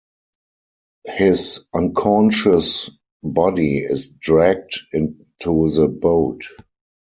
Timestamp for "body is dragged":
3.21-4.81